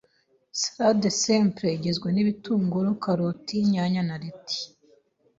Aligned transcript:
Salade 0.61 1.09
Simple 1.21 1.67
Igizwe 1.77 2.07
n’igitunguru, 2.11 2.89
karoti, 3.03 3.55
inyanya, 3.63 4.01
na 4.09 4.15
Leti 4.23 4.59